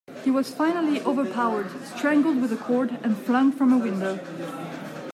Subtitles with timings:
[0.23, 4.17] He was finally overpowered, strangled with a cord, and flung from a window.